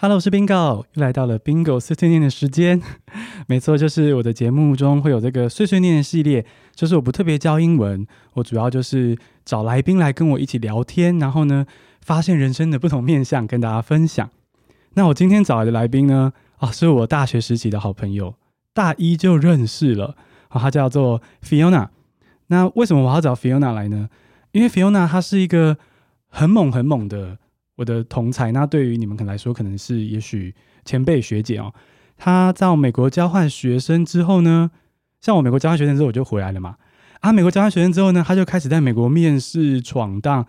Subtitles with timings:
[0.00, 2.80] Hello，我是 Bingo，又来到了 Bingo 碎碎念的时间。
[3.48, 11.66] 没错，就是我的节目中会有这个碎碎念的系列，就是我不特别教英文，我主要就是找来宾来跟我一起聊天，然后呢，
[12.00, 14.30] 发现人生的不同面向，跟大家分享。
[14.94, 18.36] 那我今天找来的来宾呢，啊，是我大学时期的好朋友，
[18.72, 20.14] 大一就认识了，
[20.50, 21.88] 啊，他叫做 Fiona。
[22.46, 24.08] 那为什么我要找 Fiona 来呢？
[24.52, 25.76] 因为 Fiona 她是一个
[26.28, 27.38] 很猛很猛的。
[27.78, 30.52] 我的同才，那对于你们可能来说，可能是也许
[30.84, 31.72] 前辈学姐哦。
[32.16, 34.68] 他在美国交换学生之后呢，
[35.20, 36.74] 像我美国交换学生之后我就回来了嘛。
[37.20, 40.44] 啊，美国交换学生之后呢，他就开始在美国面试闯荡，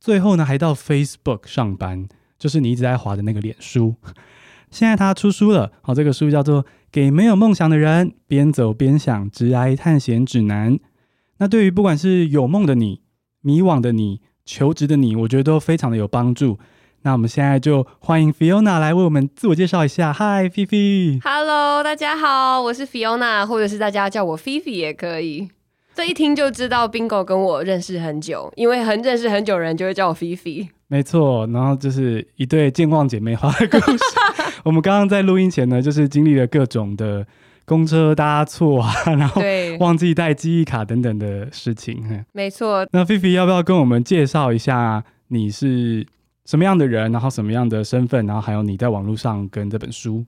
[0.00, 2.08] 最后呢还到 Facebook 上班，
[2.38, 3.94] 就是你一直在滑的那个脸书。
[4.72, 10.72] 现在他出书了，好，这个书叫做《给没有梦想的人边走边想职涯探险指南》。
[11.36, 13.02] 那对于不管是有梦的你、
[13.42, 14.22] 迷惘的你。
[14.52, 16.58] 求职的你，我觉得都非常的有帮助。
[17.04, 20.12] 那我们现在就欢迎 Fiona 来为我们自我介绍一下。
[20.12, 21.22] Hi Fifi。
[21.24, 25.48] Hello，大家好，我是 Fiona，或者是大家叫我 Fifi 也可以。
[25.94, 30.68] 这一听就知道 Bingo 跟我认识很久，因为很认识很久人就会叫我 Fifi。
[30.88, 34.04] 没错，然后就是一对健忘姐妹花的故事。
[34.64, 37.26] 我们刚刚在录音前呢，就是经历了各种的。
[37.72, 39.40] 公车搭错啊， 然后
[39.80, 42.22] 忘记带记忆卡等等的事情。
[42.32, 42.86] 没错。
[42.92, 46.06] 那菲菲要不要跟我们介绍一下你是
[46.44, 50.22] 什么样的人，然后什么样的身份，然后还有你在网络上跟这本书？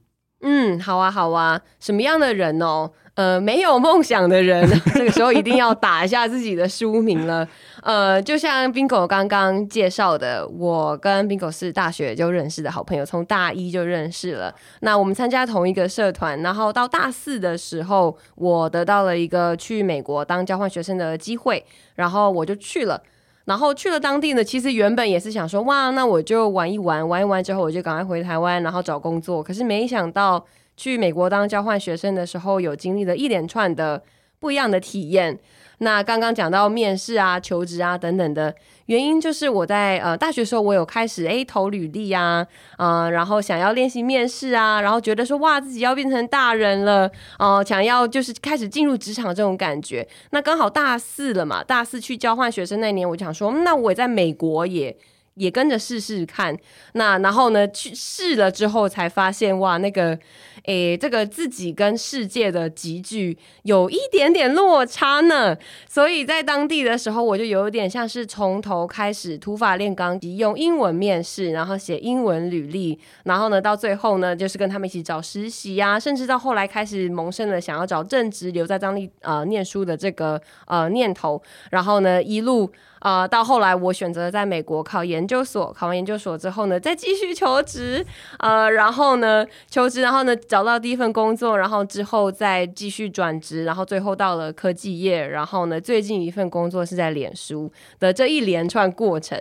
[0.45, 1.59] 嗯，好啊，好啊。
[1.81, 2.91] 什么样的人哦？
[3.15, 7.49] 呃，没有梦想的人， 这个时候一定要打一下自己的书名了。
[7.81, 14.53] 呃，就像 Bingo 刚刚介绍的，我跟 Bingo 是大学就认识的好朋友，从大一就认识了。
[14.81, 23.01] 那我们参加同一个社团，然后到大四的时候，我得到了一个去美国当交换学生的机会，然后我就去了。
[23.45, 29.43] 然后去了当地呢，其实原本也是想说，哇，那我就玩一玩，玩一玩之后我就赶快回台湾，然后找工作。
[29.43, 30.45] 可是没想到。
[30.77, 34.03] 去美国当交换学生的时候，有经历了一连串的
[34.41, 35.39] 不一样的体验。
[35.79, 38.55] 那刚刚讲到面试啊、求职啊等等的
[38.87, 42.47] 原因，就是我在呃大学时候，我有开始诶投履历啊，
[42.79, 47.07] 呃，然后想要练习面试啊，然后觉得说哇自己要变成大人了，
[47.39, 50.07] 哦、呃，想要就是开始进入职场这种感觉。
[50.31, 54.97] 那刚好大四了嘛，大四去交换学生那年，我想说，那我在美国也。
[55.35, 56.57] 也跟着试试看，
[56.93, 60.17] 那然后呢，去试了之后才发现，哇，那个，
[60.65, 65.57] 诶，这个自己跟世界的级距有一点点落差呢。
[65.89, 82.71] 所以在当地的时候，我就有点像是从头开始土法炼钢，用英文面试，然后写英文履历，然后呢，到最后呢，就是跟他们一起找实习呀、啊，甚至到后来开始萌生了想要找正职留在当地呃念书的这个呃念头，然后呢，一路。
[83.05, 88.03] 啊、呃，到后来我选择在美国考研究所，考完研究所之后呢，再继续求职，
[88.39, 97.71] 呃，然后呢，求职，然后呢，找到第一份工作，然后之后再继续转职，然后最后到了科技业，然后呢，最近一份工作是在脸书
[98.01, 99.39] 的这一连串过程，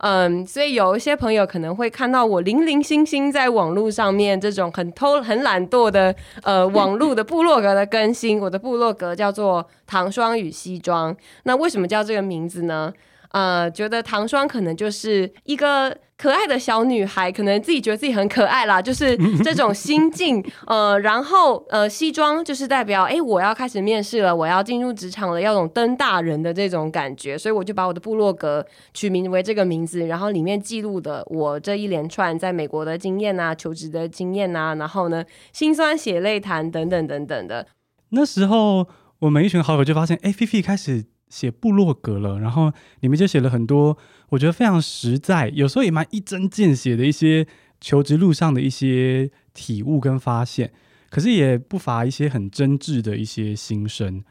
[0.00, 12.92] 嗯，所以有一些朋友可能会看到我零零星星在网络上面这种很偷、很懒惰的呃网络的部落格的更新，我的部落格叫做糖霜与西装，那为什么叫这个名字呢？
[13.32, 20.42] 呃，觉得糖霜可能就是一个可爱的小女孩，可能自己觉得自己很可爱啦， 就是这种心境。
[20.66, 28.64] 呃，然后呃，西装就是代表，哎，我要开始面试了，我要进入职场了，要种登大人的这种感觉，所以我就把我的部落格
[28.94, 37.66] 取名为这个名字，然后里面记录的我这一连串在美国的经验啊，求职的经验啊，然后呢，辛酸血泪谈等等等等的。
[38.10, 38.86] 那时候
[39.20, 41.06] 我们一群好友就发现，哎，菲菲开始。
[41.28, 47.44] 写部落格了，然后里面就写了很多，我觉得非常实在，有时候也蛮一针见血的一些
[47.80, 50.72] 求职路上的一些体悟跟发现，
[51.10, 54.22] 可是也不乏一些很真挚的一些心声，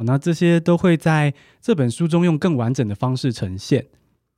[0.00, 3.86] 那这些都会在这本书中用更完整的方式呈现。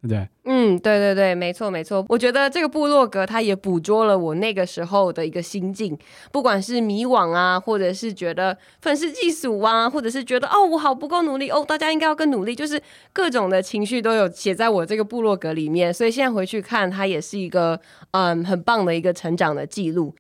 [0.07, 2.05] 对，嗯，对对对，没错没错。
[2.11, 5.97] 我觉得这个部落格它也捕捉了我那个时候的一个心境，
[6.31, 12.81] 不管是迷惘啊，或者是觉得愤世嫉俗啊，或者是觉得哦我好不够努力哦，大家应该要更努力，就是
[13.13, 15.93] 各种的情绪都有写在我这个部落格里面。
[15.93, 17.81] 所以现在回去看，它也是一个
[18.11, 20.15] 嗯很棒的一个成长的记录。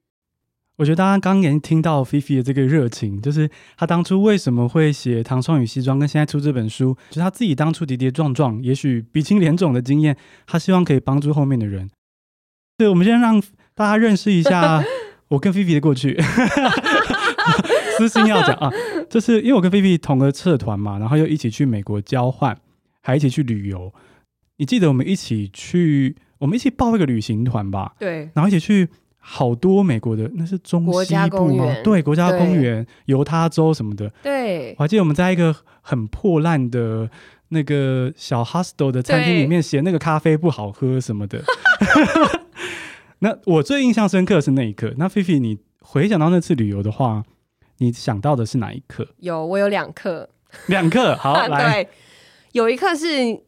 [0.76, 10.16] 我觉得大家刚刚听到菲菲的这个热情，就是他当初为什么会写《唐宋与西装》，跟现在出这本书，就是他自己当初跌跌撞撞，也许鼻青脸肿的经验，
[10.48, 11.88] 他希望可以帮助后面的人。
[12.76, 13.40] 对，我们先让
[13.72, 14.82] 大家认识一下
[15.28, 16.20] 我跟菲菲的过去。
[17.96, 18.68] 私心要讲啊，
[19.08, 22.58] 就是因为我跟菲菲同个社团嘛，然后又一起去美国交换，
[23.00, 23.94] 还一起去旅游。
[24.56, 27.94] 你记得我们一起去，我们一起报一个旅行团吧？
[28.00, 28.88] 对，然后一起去。
[29.26, 30.92] 好多美国的，那是中西部吗？
[30.92, 34.06] 国家公园，对，国家公园、犹他州什么的。
[34.22, 37.08] 对，我还记得我们在一个很破烂的
[37.48, 41.42] 那个小 hostel 的餐厅里面，嫌那个咖啡不好喝什么的。
[43.20, 44.92] 那我最印象深刻的是那一刻。
[44.98, 47.24] 那菲菲，你回想到那次旅游的话，
[47.78, 49.08] 你想到的是哪一刻？
[49.20, 50.28] 有，我有两刻。
[50.66, 51.82] 两刻， 好来。
[51.82, 51.88] 对，
[52.52, 53.40] 有一刻是，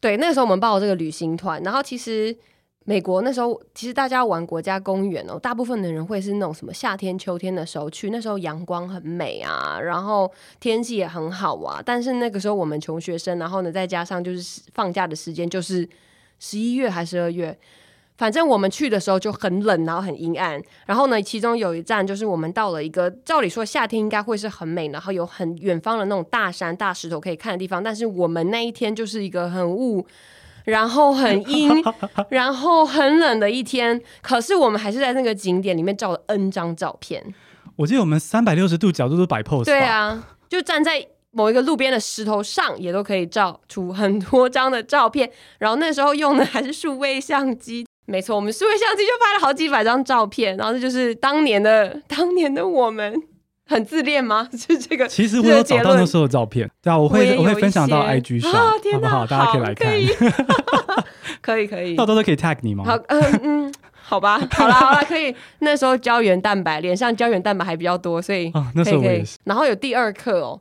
[0.00, 2.36] 对，那个时候我们报了这个旅行团，然后其实。
[2.90, 10.28] 美国那时候其实大家玩国家公园哦，大部分的人会是那种什么夏天、秋天的时候去，那时候阳光很美啊，然后
[10.58, 11.80] 天气也很好啊。
[11.86, 15.88] 但是那个时候我们穷学生，然后呢再加上就是放假的时间就是
[16.40, 17.56] 十一月还是二月，
[18.18, 20.60] 反正我们去的时候就很冷，然后很阴暗。
[20.84, 30.04] 然后呢，其中有一站就是我们到了一个照理说夏天应该会是很美，然后有很远方的那种大山、大石头可以看的地方，但是我们那一天就是一个很雾。
[30.64, 31.70] 然后很阴，
[32.30, 37.34] 然后很冷的一天，可是我们还是在那个景点里面照了 N 张照片。
[37.76, 39.64] 我记得我们三百六十度角度都摆 pose。
[39.64, 45.30] 对啊，就站在某一个路边的石头上，也都可以照出很多张的照片。
[45.58, 50.56] 然后那时候用的还是数位相机，没错，我们数位相机就拍了好几百张照片。
[50.56, 53.14] 然后这就是当年的当年的我们。
[53.70, 54.48] 很自恋吗？
[54.58, 55.06] 是这个？
[55.06, 59.24] 其实我有找到那时候的照片，对啊，我会我，我会分享到 IG 上，啊、好不好？
[59.24, 60.08] 大家可以来看，可以，
[61.40, 62.82] 可以，可以，到时候可以 tag 你吗？
[62.84, 65.32] 好，嗯嗯，好吧， 好了好了，可以。
[65.60, 69.38] 那时候胶原蛋白，脸上胶原蛋白还比较多，所以啊、那时候我也是。
[69.44, 70.58] 然后有第二课哦，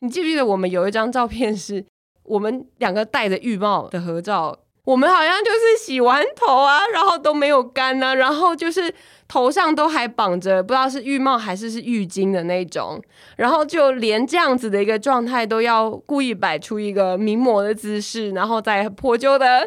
[0.00, 1.82] 你记不记得我们有一张照片是
[2.24, 4.58] 我们两个戴着浴帽的合照？
[4.84, 8.94] 我们好像就是洗完头啊，然后都没有干啊，然后就是。
[9.30, 13.00] 头上都还绑着不知道是浴帽还是是浴巾的那种，
[13.36, 19.64] 然后就连这样子的一个状态都要故意摆出一个名模的姿势，然后在破旧的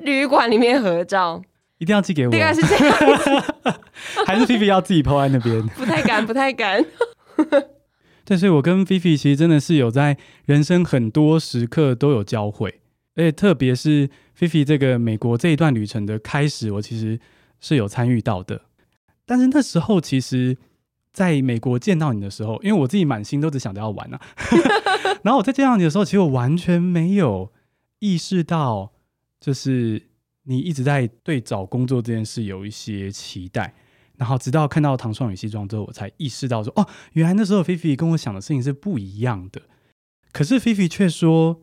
[0.00, 1.42] 旅馆里面合照，
[1.76, 2.32] 一定要寄给我。
[2.32, 2.96] 应该是这样，
[4.26, 5.62] 还是菲菲要自己 po 在那边？
[5.76, 6.82] 不太敢，不太敢。
[8.24, 10.16] 对，所以我跟菲菲其实真的是有在
[10.46, 12.80] 人生很多时刻都有交汇，
[13.16, 17.20] 而且特别是菲菲这个美国这一段旅程的开始，我其实
[17.60, 18.62] 是有参与到的。
[19.24, 20.56] 但是那时候，其实
[21.12, 24.20] 在美国见到你的时候，因为我自己满心都只想着要玩啊。
[25.22, 27.52] 然后我在见到你的时候，其实我完全没有
[28.00, 28.92] 意识到，
[29.40, 30.08] 就是
[30.44, 33.74] 你一直在对找工作这件事有一些期待。
[34.16, 39.62] 然后直到看到唐双与西装之后，我才意识到说，哦，原来那时候菲菲跟我想的事情是不一样的。
[40.32, 41.62] 可是菲菲却说，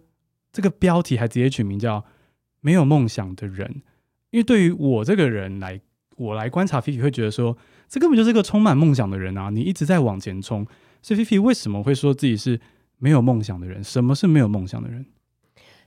[0.51, 2.05] 这个标题还直接取名叫
[2.61, 3.81] “没有梦想的人”，
[4.31, 5.81] 因为对于我这个人来。
[6.19, 7.57] 我来观察菲菲会觉得说，
[7.87, 9.49] 这根本就是一个充满梦想的人啊！
[9.49, 10.67] 你一直在往前冲，
[11.01, 12.59] 所以菲菲为什么会说自己是
[12.97, 13.81] 没有梦想的人？
[13.81, 15.05] 什么是没有梦想的人？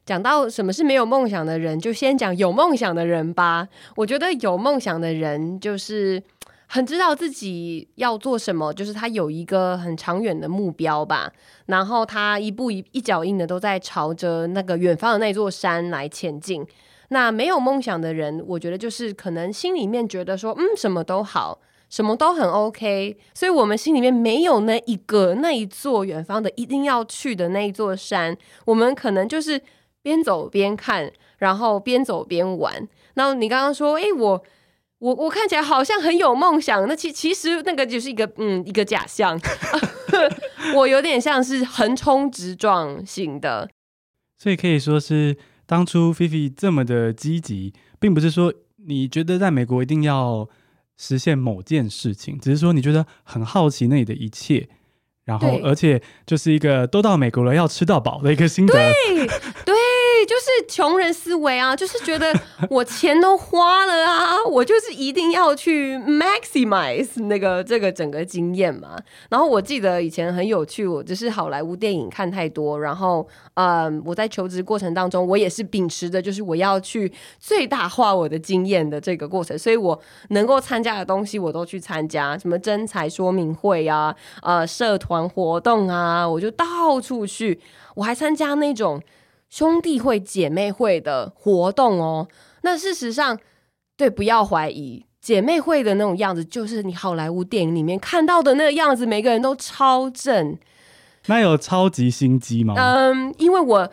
[0.07, 3.69] 讲到什么是没有梦想的人，就先讲有梦想的人吧。
[3.95, 6.21] 我觉得有梦想的人就是
[6.67, 11.31] 很知道自己要做什么，就是他有一个很长远的目标吧。
[11.67, 16.67] 然后他一步一一脚印的都在朝着那个远方的那座山来前进。
[17.13, 21.61] 那没有梦想的人，我觉得就是可能心里面觉得说，嗯，什么都好，
[21.91, 29.61] 什么都很 OK，所以我们心里面没有那一个那一座远方的一定要去的那一座山，我们可能就是
[30.01, 32.89] 边走边看，然后边走边玩。
[33.13, 34.43] 然后你刚刚说，诶，我
[34.99, 39.39] 我我看起来好像很有梦想，那其其实那个就是一个嗯一个假象，
[40.75, 43.69] 我有点像是横冲直撞型的，
[44.39, 45.37] 所以可以说是。
[45.67, 48.53] 当初菲菲这么的积极，并不是说
[48.87, 50.49] 你觉得在美国一定要
[50.97, 54.69] 实现某件事情，只是说你觉得很好奇那里的一切，
[55.25, 58.75] 然后而且就是一个都到美国了要吃到饱的一个心得。
[58.75, 59.27] 对
[59.65, 59.92] 对。
[60.25, 62.33] 就是穷人思维啊，就是觉得
[62.71, 68.97] 我钱都花了啊，我就是一定要去 maximize 那个这个整个经验嘛。
[69.29, 87.61] 然后我记得以前很有趣，我就是好莱坞电影看太多，然后嗯，我在求职过程当中，我也是秉持着就是我要去最大化我的经验的这个过程，所以我能够参加的东西我都去参加，什么征才说明会啊，呃，社团活动啊，我就到处去，
[87.95, 89.03] 我还参加那种。
[89.53, 92.27] 兄弟会、姐妹会的活动哦，
[92.63, 93.39] 那事实上，
[93.99, 100.57] 对，不要怀疑，姐妹会的那种样子，就是你好莱坞电影里面看到的那个样子，每个人都超正。
[101.27, 102.73] 那有超级心机吗？
[102.79, 103.91] 嗯，因为我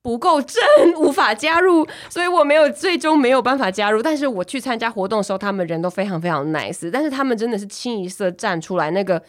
[0.00, 0.62] 不够正，
[0.98, 4.00] 无法加入，所以我没有最终没有办法加入。
[4.00, 9.20] 但是我去参加活动的时候，他们人都非常非常 nice，但是他们真的是清一色站出来那个。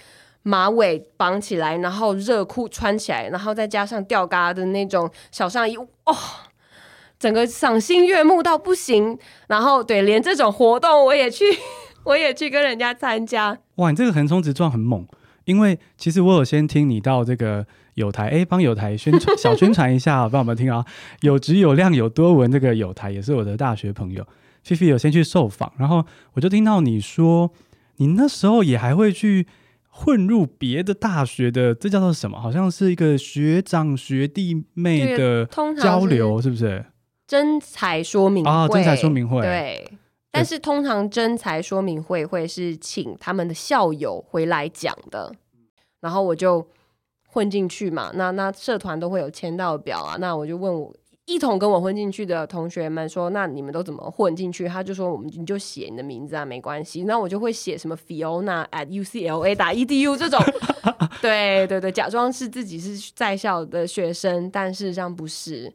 [0.44, 5.88] 马尾绑起来，然后热裤穿起来，然后再加上吊嘎的那种小上衣，哦，
[7.20, 9.18] 整个赏心悦目到不行。
[9.48, 11.46] 然后对，连这种活动我也去，
[12.06, 13.58] 我也去跟人家参加。
[13.76, 15.06] 哇，你这个横冲直撞很猛，
[15.46, 20.84] 因为其实我有先听你到这个有台，哎，帮有台宣传 小宣传一下，帮我们听啊，
[21.22, 24.26] 有质有量有多文，这个有台也是我的大学朋友，
[24.64, 27.52] 菲菲有先去受访，然后我就听到你说，
[27.98, 29.46] 你那时候也还会去
[29.94, 32.40] 混入别的大学的，这叫做什么？
[32.40, 35.46] 好像是一个学长学弟妹的
[35.80, 36.84] 交流，是不是？
[37.28, 39.92] 真才说明会啊，真才说明会对。
[40.32, 45.32] 但是通常真才说明会会是请他们的校友回来讲的，
[46.00, 46.66] 然后我就
[47.28, 48.12] 混进去嘛。
[48.14, 54.68] 那那社团都会有签到表啊，那我就问我一同跟我混进去的同学们说，那你们都怎么混进去？
[54.68, 57.04] 他就说，我们你就写你的名字啊，没关系。
[57.04, 60.44] 那我就会写什么 Fiona at UCLA 打 edu 这种，
[61.22, 65.72] 对对对，假装是自己是在校的学生，但事实上不是。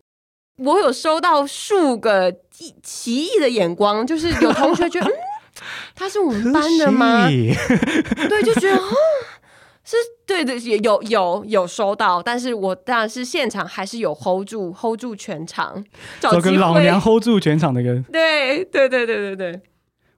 [0.59, 2.35] 我有收到数个
[2.83, 5.13] 奇异的眼光，就是有同学觉得， 嗯，
[5.95, 7.29] 他是我们班的吗？
[7.29, 8.89] 对，就觉得哦，
[9.87, 15.83] 是对的，也有有有收到，但是我当然是现场还是有 hold 住 hold 住全场，
[16.21, 19.61] 找个老娘 hold 住全场的人， 对对对对对对，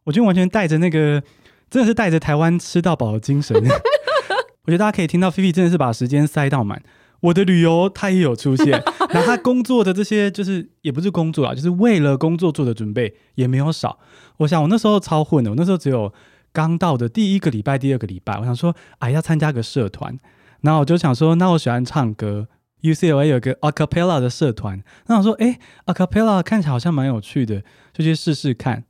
[0.04, 1.22] 我就完全带着那个，
[1.70, 3.54] 真的是带着台湾吃到饱的精神，
[4.64, 6.82] 我觉得大家可以听到菲菲真的是把时间塞到满。
[7.20, 8.70] 我的旅游他也有出现，
[9.10, 13.98] 然后他工作的这些就是也不是工作啊，就是为了工作做的准备也没有少。
[14.36, 16.12] 我想我那时候超混的，我那时候只有
[16.52, 20.18] 刚到的第一个礼拜、第二个礼拜，我想说哎要参加个社团，
[20.62, 22.48] 然后我就想说那我喜欢唱歌
[22.82, 27.62] ，UCLA 有个 acapella 的社团，那我说哎 acapella 看起来好像蛮有趣的，
[27.92, 28.84] 就去试试看，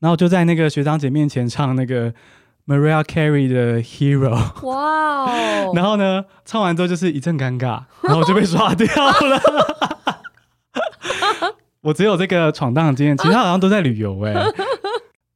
[0.00, 2.14] 然后就在那个学长姐面前唱那个。
[2.66, 4.30] Mariah Carey 的 Hero，
[4.66, 5.72] 哇哦！
[5.74, 9.38] 然后呢，唱完之后就是一阵尴尬，然后我就被刷掉了。
[11.84, 14.32] 我只有这个闯荡的经验，其他好像都在旅游哎。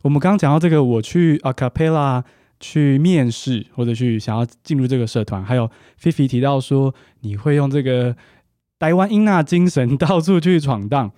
[0.03, 2.25] 我们刚刚讲到这个，我去 Acapella
[2.61, 8.17] 去面试或者去想要进入这个社团，还有菲菲提到说你会用这个
[8.79, 11.13] 台湾英纳精神到处去闯荡。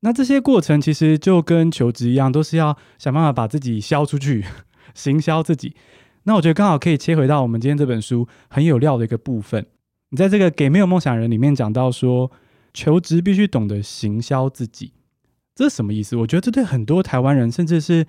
[0.00, 4.44] 那这些过程其实就跟求职一样，都是要想办法把自己销出去。
[4.94, 5.76] 行销自己，
[6.24, 9.64] 那我觉得刚好可以切回到我们今天这本书很有料的一个部分。
[10.10, 12.32] 你在这个《给没有梦想人》里面讲到说，
[12.72, 14.92] 求职必须懂得行销自己，
[15.58, 16.14] 这是什么意思？
[16.14, 18.06] 我觉得这对很多台湾人，甚至是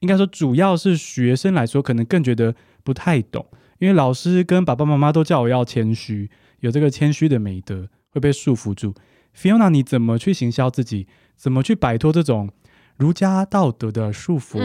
[0.00, 3.46] 应该说主要是学生来说，可能更觉得不太懂。
[3.78, 6.28] 因为老师跟爸爸妈妈都叫我要谦虚，
[6.58, 8.92] 有这个谦虚的美德会被束缚住。
[9.32, 11.06] Fiona，你怎么去行销自己？
[11.36, 12.50] 怎么去摆脱这种
[12.96, 14.58] 儒家道德的束缚？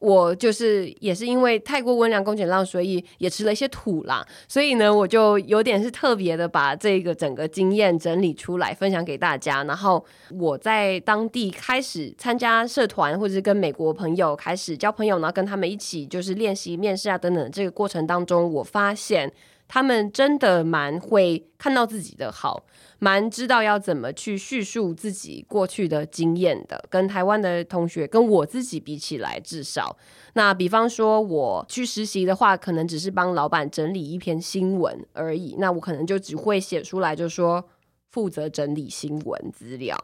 [0.00, 4.26] 我就是也是因为太过温良恭俭让，所以也吃了一些土啦。
[4.46, 9.64] 所以呢，我就有点是特别的把这个整个经验整理出来分享给大家。
[9.64, 10.04] 然后
[10.38, 17.50] 我在当地开始参加社团，或者是跟美国朋友开始交朋友，然后跟他们一起就是练习面试啊等等。
[17.50, 19.32] 这个过程当中，我发现
[19.74, 22.64] 他们真的蛮会看到自己的好。
[23.00, 29.96] 蛮知道要怎么去叙述自己过去的经验的，跟台湾的同学跟我自己比起来，至少
[30.34, 37.68] 那比方说我去实习的话，可能只是帮老板整理一篇新闻而已，那我可能就只会写出来，就说
[38.12, 39.98] 负责整理新闻资料。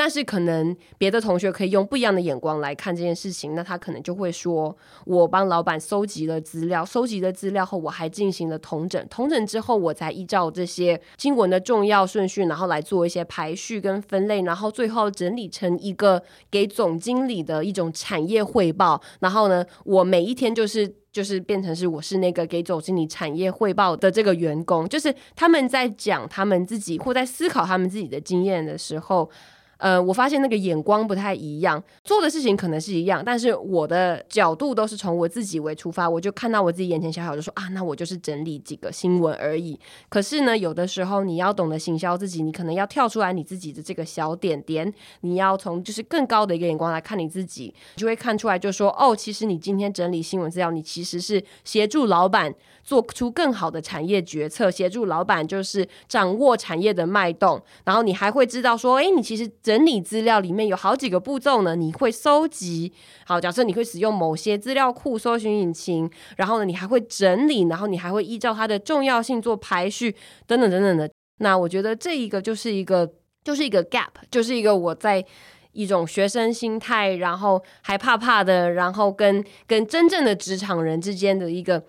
[0.00, 19.02] 但是可能别的同学可以用不一样的眼光来看这件事情，那他可能就会说：“我帮老板搜集了资料，搜集了资料后，我还进行了统整，统整之后，我才依照这些经文的重要顺序，然后来做一些排序跟分类，然后最后整理成一个给总经理的一种产业汇报。
[19.18, 29.28] 然后呢，我每一天就是就是变成是我是那个给总经理产业汇报的这个员工，就是他们在讲他们自己或在思考他们自己的经验的时候。”
[29.78, 39.78] 呃，我发现那个眼光不太一样，做的事情可能是一样，但是我的角度都是从我自己为出发，我就看到我自己眼前小小就说啊，那我就是整理几个新闻而已。
[40.08, 59.48] 可是呢，有的时候你要懂得行销自己，你可能要跳出来你自己的这个小点点，你要从就是更高的一个眼光来看你自己，就会看出来就说哦，其实你今天整理新闻资料，你其实是协助老板做出更好的产业决策，协助老板就是掌握产业的脉动，然后你还会知道说，哎，你其实。
[59.68, 62.90] 整理资料里面有好几个步骤呢，你会搜集，
[63.26, 71.10] 好，假设你会使用某些资料库、搜寻引擎，然后呢，你还会整理，然后你还会依照它的重要性做排序，等等等等的。
[71.40, 73.12] 那我觉得这一个就是一个，
[73.44, 75.22] 就是一个 gap，就是一个我在
[75.72, 81.84] 一种学生心态，然后还怕怕的，然后跟跟真正的职场人之间的一个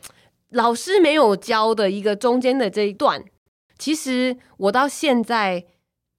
[0.50, 3.24] 老师没有教的一个中间的这一段。
[3.78, 5.64] 其实我到现在。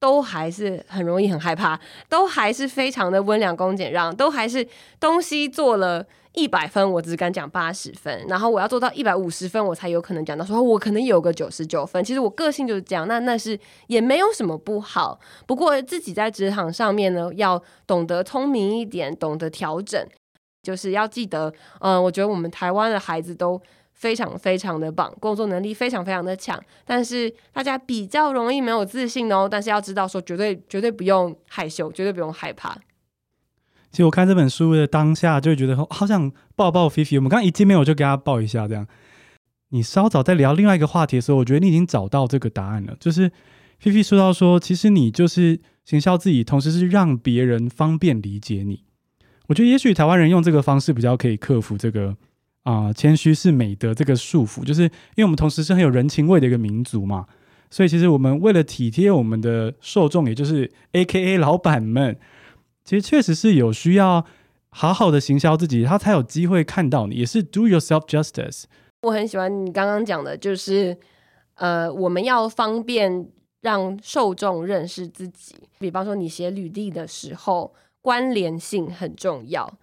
[0.01, 1.79] 都还是很容易很害怕，
[2.09, 4.67] 都还是非常的温良恭俭让，都还是
[4.99, 12.03] 东西做了一百分，我只敢讲八十分，然后我要做到一百五十分，我才有可能讲到说，我可能有个九十九分。
[12.03, 15.21] 其实我个性就是这样，那那是也没有什么不好。
[15.47, 20.03] 不过自己在职场上面呢，要懂得聪明一点，懂得调整，
[20.63, 23.61] 就是要记得，嗯、我觉得我们台湾的孩子都。
[24.01, 29.47] 非常非常的棒，工作能力非常非常的强，但是大家比较容易没有自信哦。
[29.49, 32.75] 但是要知道说，绝对绝对不用害羞，绝对不用害怕。
[33.91, 37.19] 其实我看这本书的当下，就会觉得好想抱抱菲菲。
[37.19, 38.87] 我们刚刚一见面，我就给他抱一下，这样。
[39.69, 42.97] 你稍早在聊另外一个话题的时候，我觉得你已经找到这个答案了。
[42.99, 43.31] 就是
[43.79, 48.83] 菲菲说到说，其实你就是行销自己，同时是让别人方便理解你。
[49.49, 52.17] 我觉得也许台湾人用这个方式比较可以克服这个。
[52.63, 57.27] 啊、谦虚是美德这个束缚，就是因为我们同时是很有人情味的一个民族嘛，
[57.71, 62.19] 所以其实我们为了体贴我们的受众，也就是 AKA 老板们，
[62.85, 64.25] 其实确实是有需要
[64.69, 68.65] 好好的行销自己，他才有机会看到你，也是 do yourself justice。
[69.03, 70.97] 我很喜欢你刚刚讲的，就是
[71.55, 73.27] 呃，我们要方便
[73.63, 79.79] 让受众认识自己，比方说你写履历的时候，关联性很重要。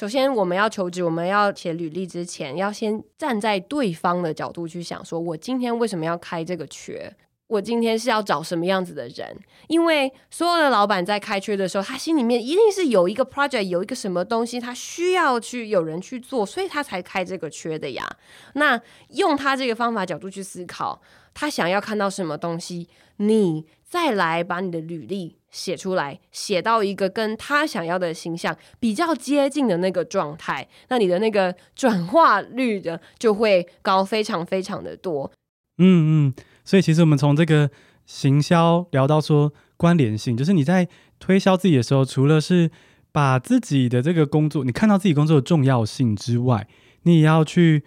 [0.00, 7.14] 首先，我们要求职，我们要写履历之前，要先站在对方的角度去想，说我今天为什么要开这个缺？
[7.48, 9.38] 我今天是要找什么样子的人？
[9.68, 18.08] 因为所有的老板在开缺的时候，他心里面一定是有一个 project，有一个什么东西，他需要去有人去做，所以他才开这个缺的呀。
[18.54, 18.80] 那
[19.10, 21.02] 用他这个方法角度去思考，
[21.34, 22.88] 他想要看到什么东西，
[23.18, 25.36] 你再来把你的履历。
[25.50, 35.30] 写出来，写到一个跟他想要的形象比较接近的那个状态，那你的那个 转化率的就会高非常非常的多。
[35.78, 37.70] 嗯嗯，所以其实我们从这个
[38.06, 40.88] 行销聊到说关联性，就是你在
[41.18, 42.70] 推销自己的时候，除了是
[43.12, 46.68] 把自己的这个工作，你看到自己工作的重要性之外，
[47.02, 47.82] 你也要去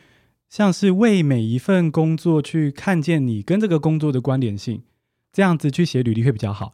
[0.49, 4.83] 像是为每一份工作去看见你跟这个工作的关联性，
[5.31, 6.73] 这样子去写履历会比较好。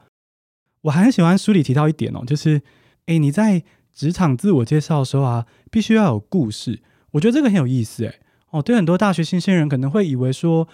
[0.82, 2.62] 我还很喜欢书里提到一点哦，就是，
[3.08, 3.64] 诶，你在
[3.94, 6.82] 职场自我介绍的时候啊，必须要有故事。
[7.12, 8.20] 我觉得这个很有意思，诶，
[8.52, 10.68] 哦，对很多大学新鲜人可能会以为说，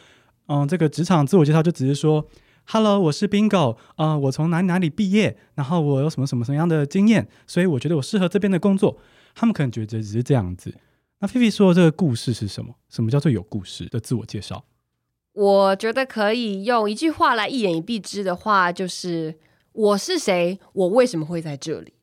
[0.48, 2.28] 嗯，这个职场自我介绍就只是说
[2.68, 9.00] ，Hello，我是 Bingo，呃，我从哪里哪里毕业，然后我有什么什么什么样的经验，所以我觉得我适合这边的工作。
[9.34, 10.74] 他们可能觉得只是这样子。
[11.20, 12.76] 那菲菲说的这个故事是什么？
[12.90, 14.66] 什么叫做有故事的自我介绍？
[15.34, 19.36] 我觉得可以用一句话来一言以蔽之的话，就是。
[19.76, 20.58] 我是谁？
[20.72, 21.94] 我为什么会在这里？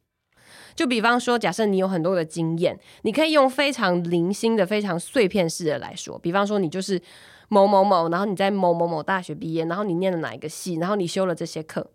[0.75, 6.19] 就比方说，假设你有很多的经验，你可以用非常零星的、非常碎片式的来说。
[6.19, 7.01] 比方说，你就是
[7.49, 11.91] 某某某，然后你在某某某大学毕业，然后你念了哪一个系，然后你修了这些课，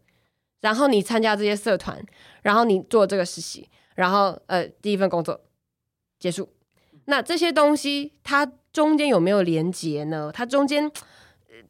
[0.62, 2.04] 然后你参加这些社团，
[2.42, 5.42] 然后你做这个实习，然后呃，第一份工作
[6.20, 6.50] 结束。
[7.06, 10.32] 那这些东西，它中间有没有连结呢？
[10.34, 10.92] 它中间。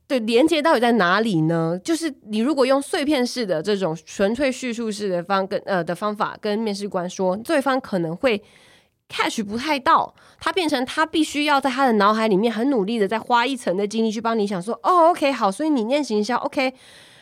[0.08, 1.80] 对，连接到底在哪里呢？
[1.84, 8.42] 就是你如果用碎片式的这种纯粹叙述式的方跟呃的方法跟面试官说，对方可能会
[9.10, 16.74] catch 不太到，他变成他必须要在他的脑海里面很努力的再花一层的精力去帮你想说，哦，OK，好，所以你念行销，OK。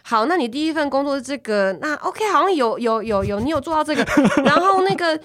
[0.08, 4.06] 好，那你第一份工作是这个，那 OK，好像有有有有，你有做到这个，
[4.46, 5.20] 然后那个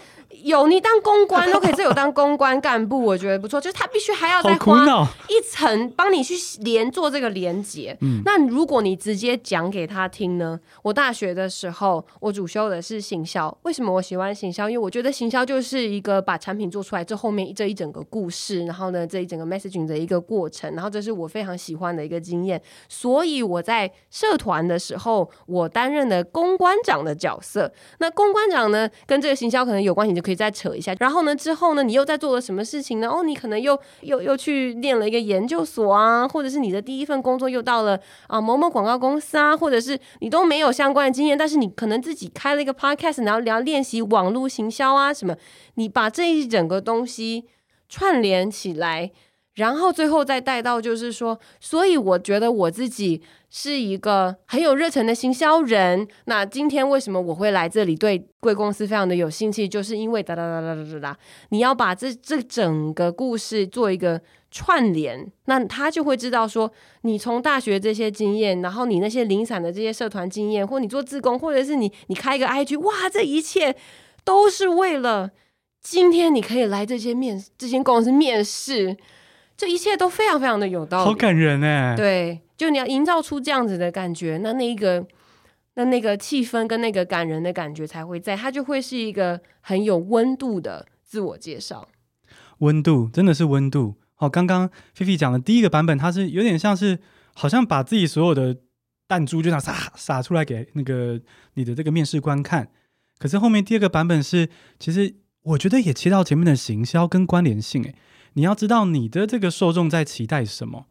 [0.44, 4.85] 有你当公关， OK，这有当公关干部，我觉得不错，就是他必须还要再花
[5.29, 7.96] 一层帮你去连做这个连接。
[8.00, 10.59] 嗯，那如果你直接讲给他听呢？
[10.83, 14.68] 我大学的时候我主修的是行销，为什么我喜欢行销？
[14.68, 27.72] 因为我觉得行销就是一个把产品做出来这后面这一整个故事，然后呢这一整个 messaging 的一个过程，然后这是我非常喜欢的一个经验，所以我在社团的时候，我担任的公关长的角色。
[27.98, 30.94] 那公关长呢，跟这个行销可能有关系，你就可以可以再扯一下。
[31.00, 33.08] 然后呢，之后呢，你又在做了什么事情呢？
[33.08, 45.34] 哦，你可能又又又去练了一个研究所啊，或者是你的第一份工作又到了啊某某广告公司啊，或者是你都没有相关的经验，但是你可能自己开了一个 podcast，然后聊练习网络行销啊什么。
[45.74, 47.46] 你把这一整个东西
[47.88, 49.10] 串联起来。
[49.54, 56.06] 然后最后再带到，就是说，所以我觉得我自己是一个很有热忱的行销人。
[56.26, 66.70] 那今天为什么我会来这里，对贵公司非常的有兴趣，就是因为哒哒哒哒哒哒哒，你要把这这整个故事做一个串联，那他就会知道说，
[67.02, 73.74] 你从大学这些经验，然后你那些零散的这些社团经验，或你做志工，或者是你你开一个 IG，哇，这一切
[74.24, 75.32] 都是为了
[75.82, 78.96] 今天你可以来这些面这间公司面试。
[79.61, 81.94] 这一切都非常非常的有道理，好感人哎！
[81.94, 85.07] 对，就你要营造出这样子的感觉，那那一个
[85.75, 91.87] 那那个气氛跟那个感人的感觉才会在，它就会是一个很有温度的自我介绍。
[92.61, 93.96] 温度真的是温度。
[94.14, 96.99] 好，刚刚菲菲讲的第一个版本，它是有点像是
[97.35, 98.57] 好像把自己所有的
[99.07, 101.20] 弹珠就这样撒撒出来给那个
[101.53, 102.70] 你的这个面试官看。
[103.18, 107.85] 可是后面第二个版本是，其实我觉得也切到前面的行销跟关联性。
[107.85, 107.94] 诶，
[108.34, 110.86] 你要知道你的这个受众在期待什么，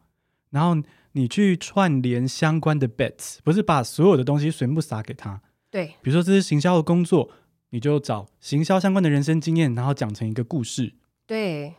[0.50, 5.40] 然后你去串联相关的 bets，不是把所有的东西全部撒给他。
[5.70, 7.30] 对，比如说这是行销的工作，
[7.70, 10.94] 你就找行销相关的人生经验，然后讲成一个故事。
[11.26, 11.74] 对。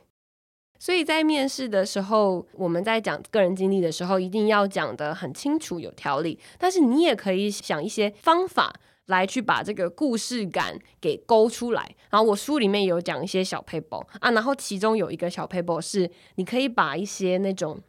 [0.79, 6.39] 所以在面试的时候，我们在讲个人经历的时候，一定要讲得很清楚、有条理。
[6.57, 8.73] 但是你也可以想一些方法
[9.11, 11.95] 来去把这个故事感给勾出来。
[12.09, 17.79] 然后我书里面有讲一些小 paper 啊，然后其中有一个小 paper 是，你可以把一些那种。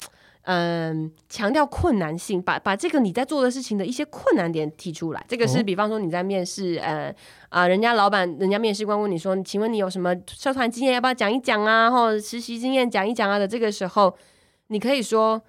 [0.45, 5.25] 嗯，强调困难性，把把这个你在做的事情的一些困难点提出来。
[5.29, 7.15] 这个是比方说你在面试，呃
[7.49, 11.89] 啊，人家老板、人家面试官问你说，请问你有什么社团经验，要不要讲一讲啊？
[11.89, 14.13] 或者实习经验讲一讲啊的这个时候，
[14.67, 15.41] 你可以说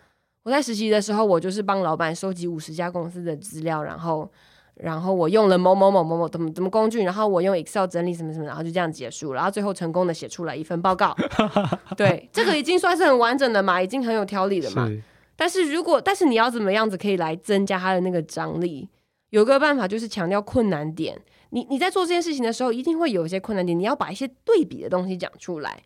[0.44, 4.32] 我在实习的时候，我就是帮老板收集五十家公司的资料，然后。
[4.76, 11.16] 然后我用了某某某某某怎么怎么工具，然后我用 Excel 整理什么什么，然后就这样结束，然后最后成功的写出来一份报告。
[11.96, 14.88] 对，这个已经算是很完整的嘛，已经很有条理了嘛。
[14.88, 15.02] 是。
[15.36, 18.90] 但是如果但是你要怎么样子可以来增加它的那个张力？
[19.30, 21.20] 有个办法就是强调困难点。
[21.50, 25.82] 你你在做这件事情的时候，一定会有一些困难点，你要把一些对比的东西讲出来。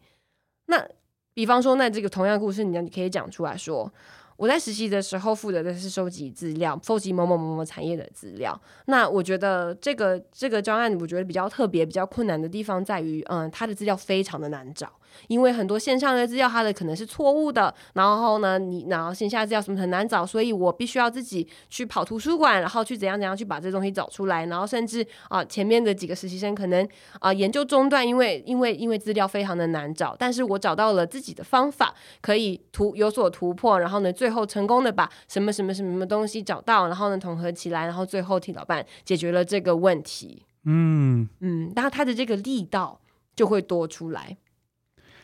[0.68, 0.86] 那
[1.34, 3.92] 比方说，那这个同样故事，你你可以讲出来说。
[4.38, 8.60] 我在实习的时候负责的是收集资料，收集某某某某产业的资料。
[8.86, 14.92] 那我觉得这个这个专案，我觉得比较特别、比较困难的地方在于，嗯，它的资料非常的难找。
[15.28, 40.44] 因为很多线上的资料，它的可能是错误的，然后呢，你然后线下资料什么很难找，所以我必须要自己去跑图书馆，然后去怎样怎样去把这东西找出来，然后甚至啊、呃，前面的几个实习生可能啊、呃、研究中断，因为因为因为资料非常的难找，但是我找到了自己的方法，可以突有所突破，然后呢，最后成功的把什么什么什么什么东西找到，然后呢统合起来，然后最后替老板解决了这个问题。
[40.66, 43.00] 嗯嗯，然后他的这个力道
[43.36, 44.38] 就会多出来。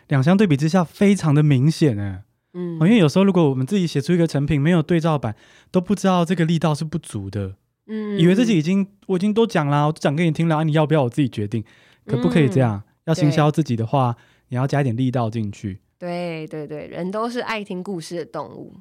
[0.07, 5.35] 两相对比之下，非常的明显哎，嗯，因为有时候如果我们自己写出一个成品，没有对照版，
[5.71, 7.55] 都不知道这个力道是不足的，
[7.87, 11.63] 嗯，以为自己已经我已经都讲了，我都讲给你听了，啊，你要不要我自己决定？
[12.05, 12.83] 可不可以这样？
[12.85, 14.15] 嗯，要行销自己的话，
[14.49, 15.79] 你要加一点力道进去。
[15.97, 18.75] 对对对，人都是爱听故事的动物。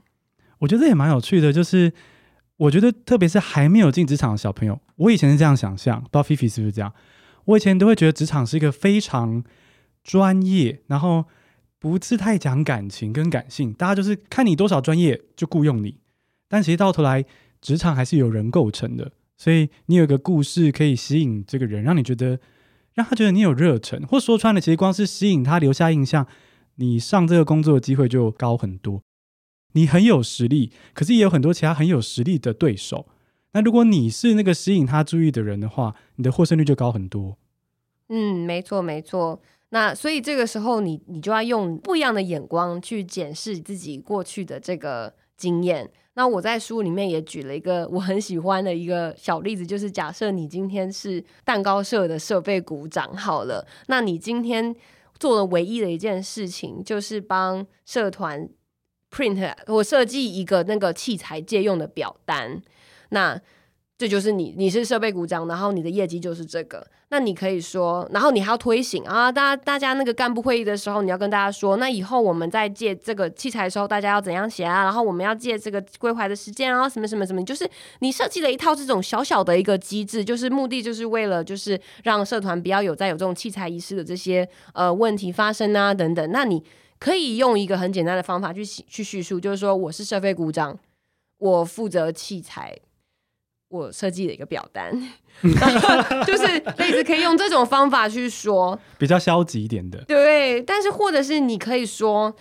[0.59, 1.93] 我觉得这也蛮有趣的，就是
[2.57, 6.93] 我觉得特别是还没有进职场的小朋友，我以前是这样想象，不知道菲菲是不是这样？
[7.45, 9.45] 我以前都会觉得职场是一个非常。
[10.03, 11.25] 专业，然后
[11.79, 15.99] 不是太讲感情跟感性，大家就是看你多少专业就雇佣你。
[16.49, 17.25] 但其实到头来，
[17.61, 22.39] 职场还是由人构成的，所以你有个故事可以吸引这个人，让你觉得
[22.95, 26.27] 让他觉得你有热忱，或说穿了，其实光是吸引他留下印象，
[26.77, 29.03] 你上这个工作的机会就高很多。
[29.73, 33.07] 你很有实力，可是也有很多其他很有实力的对手。
[33.53, 37.39] 那如果你是那个吸引他注意的人的话，你的获胜率就高很多。
[38.09, 39.41] 嗯，没错，没错。
[39.75, 45.91] 那所以这个时候你，你就要用不一样的眼光去检视自己过去的这个经验。
[46.13, 54.77] 那我在书里面也举了一个我很喜欢的一个小例子，就是假设你今天是蛋糕社的设备股长，好了，那你今天
[55.19, 58.47] 做的唯一的一件事情，就是帮社团
[59.11, 62.61] print 我设计一个那个器材借用的表单，
[63.09, 63.41] 那。
[64.03, 66.85] 这就是你，你是设备股长，然后你的业绩就是这个。
[67.11, 74.83] 那你可以说，然后你还要推行啊，大家大家那个干部会议的时候，你要跟大家说，那以后我们在借这个器材的时候，大家要怎样写啊？
[74.83, 77.65] 然后我们要借这个归还的时间啊，什么什么什么，就是
[78.01, 86.33] 你设计了一套这种小小的一个机制，就是目的就是为了就是让社团不要有再有这种器材遗失的这些呃问题发生啊等等。
[86.33, 86.61] 那你
[86.99, 90.77] 可以用一个很简单的方法去去叙述，就是说我是设备股长，
[91.39, 92.77] 我负责器材。
[93.73, 94.93] 我设计的一个表单，
[96.27, 100.05] 就是类似可以用这种方法去说，比较消极一点的。
[100.05, 102.37] 对，但是或者是你可以说。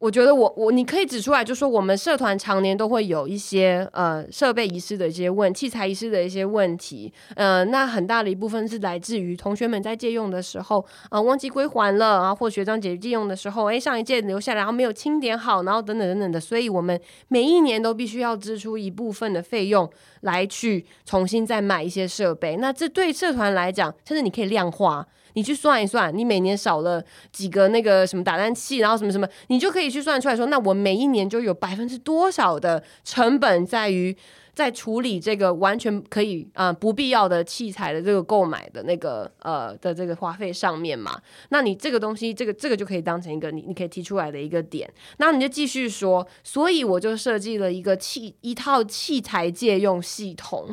[0.00, 19.88] 我觉得我我你可以指出来，就说我们社团常年都会有一些呃设备遗失的一些问器材遗失的一些问题，呃，那很大的一部分是来自于同学们在借用的时候啊、忘记归还了啊，或学长姐借用的时候，哎上一届留下来然后没有清点好，然后等等等等的，所以我们每一年都必须要支出一部分的费用
[20.22, 22.56] 来去重新再买一些设备。
[22.56, 25.06] 那这对社团来讲，甚至你可以量化。
[25.34, 34.16] 你去算一算，你每年少了几个那个什么打蛋器，然后什么什么，你就可以去算出来说，那我每一年就有百分之多少的成本在于。
[34.54, 50.72] 在处理这个完全可以啊、不必要的器材的这个购买的那个呃的这个花费上面嘛，那你这个东西这个这个就可以当成一个你你可以提出来的一个点，那你就继续说，所以我就设计了一个器一套器材借用系统，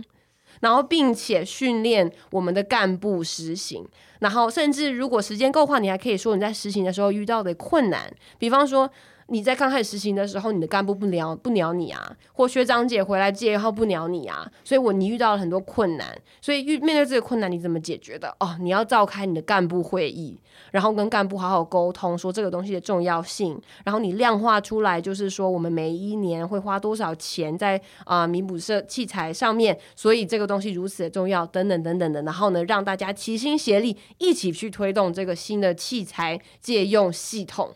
[0.59, 3.83] 然后并且训练我们的干部实行，
[4.21, 8.89] 然后甚至如果时间够的话，你还可以说你在实行的时候遇到的困难，比方说。
[9.31, 18.35] 你在刚开始实行的时候，你的干部不鸟不鸟你啊，或学长姐回来借然后不鸟你啊，所以我你遇到了很多困难，所以遇面对这个困难你怎么解决的？
[18.41, 20.37] 哦，你要召开你的干部会议，
[20.71, 37.73] 然后跟干部好好沟通，说这个东西的重要性，然后你量化出来，就是说我们每一年会花多少钱在啊弥补设器材上面，所以这个东西如此的重要，等等等等的，然后呢，让大家齐心协力一起去推动这个新的器材借用系统。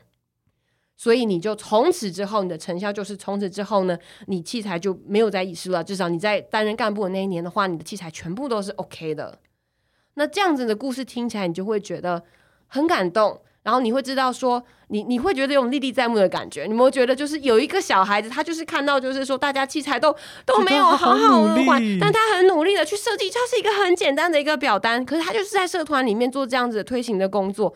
[0.98, 5.84] 所以你就从此之后，你的成效就是从此之后呢，你器材就没有再遗失了。
[5.84, 9.38] 至少你在担任干部的那一年的话，你的器材全部都是 OK 的。
[10.14, 12.24] 那这样子的故事听起来，你就会觉得
[12.68, 13.42] 很感动。
[13.64, 16.64] 然后你会知道说，你你会觉得有种历历在目的感觉。
[16.64, 27.76] 你有没有觉得，就是有一个小孩子，他就是看到，就是说大家器材都都没有好好的换，但他很努力的去设计，它是一个很简单的一个表单，可是他就是在社团里面做这样子的推行的工作。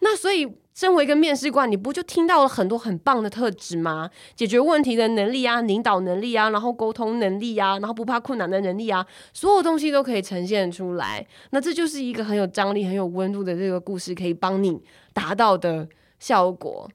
[0.00, 0.46] 那所以。
[0.78, 4.08] 身为一个面试官，你不就听到了很多很棒的特质吗？
[4.36, 11.26] 解决问题的能力啊，领导能力啊，然后沟通能力啊，然后不怕困难的能力啊，所有东西都可以呈现出来。
[11.50, 14.80] 那这就是一个很有张力、很有温度的这个故事，可以帮你
[15.12, 15.88] 达到的
[16.20, 16.88] 效果。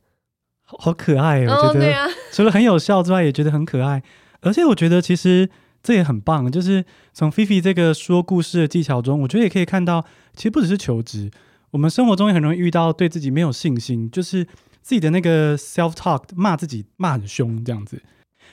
[0.64, 1.68] 好，好可爱哦！
[1.68, 4.02] 我觉得，对啊，除了很有效之外，也觉得很可爱。
[4.40, 5.50] 而且我觉得其实
[5.84, 11.30] 这也很棒，就是从菲菲这个说故事的技巧中，我觉得也可以看到，其实不只是求职。
[11.74, 14.46] 我们生活中也很容易遇到对自己没有信心，就是
[14.84, 18.00] 自己的那个 self talk 骂自己骂很凶这样子，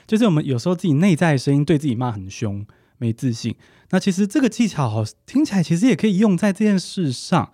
[0.07, 2.65] 就是我们有时候自己内在的声音对自己骂很凶，
[2.97, 3.55] 没自信。
[3.91, 7.51] 那其实这个技巧听起来其实也可以用在这件事上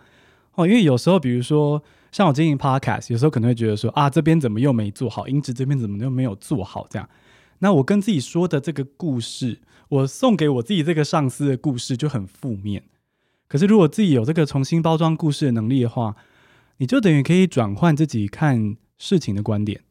[0.54, 7.10] 哦，因为有时候比如说像我经营 podcast，有时候可能会觉得说啊，这边怎么又没做好，音质这边怎么又没有做好这样。
[7.60, 12.84] 那我跟自己说的这个故事，我送给我自己这个上司的故事就很负面。
[13.48, 16.16] 可是，如果自己有这个重新包装故事的能力的话，
[16.78, 19.82] 你就等于可以转换自己看事情的观点。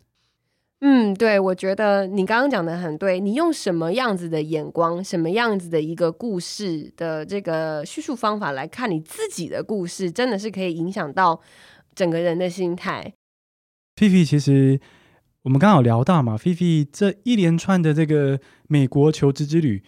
[0.80, 3.18] 嗯，对，我觉得你刚刚讲的很对。
[3.18, 11.40] 你用什么样子的眼光，什么样子的一个故事的这个叙述方法来看你自己的故事，真的是可以影响到
[11.94, 13.14] 整个人的心态。
[13.96, 14.78] 菲菲，其实
[15.44, 18.38] 我们刚好聊到嘛，菲菲这一连串的这个
[18.68, 19.82] 美国求职之旅。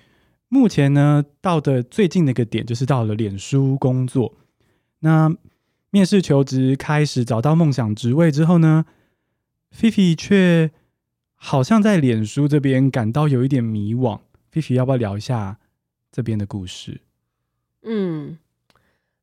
[0.50, 4.34] 目前呢，到的最近的一个点就是到了脸书工作。
[5.00, 5.36] 那
[5.90, 8.86] 面试求职开始找到梦想职位之后呢，
[9.70, 10.70] 菲菲却
[11.34, 14.20] 好像在脸书这边感到有一点迷惘。
[14.50, 15.58] 菲菲要不要聊一下
[16.10, 17.02] 这边的故事？
[17.82, 18.38] 嗯，